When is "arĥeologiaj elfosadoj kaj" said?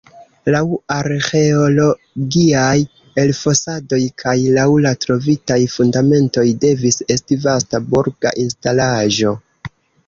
0.93-4.35